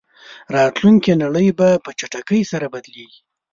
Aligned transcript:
راتلونکې 0.55 1.19
نړۍ 1.23 1.47
به 1.59 1.69
په 1.83 1.89
چټکۍ 1.99 2.41
سره 2.51 2.65
بدلېږي. 2.73 3.19